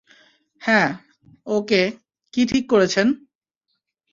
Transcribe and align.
হ্যাঁঁ, 0.61 0.89
ওকে- 1.47 1.95
কি 2.33 2.41
ঠিক 2.45 2.63
করেছেন? 2.69 3.07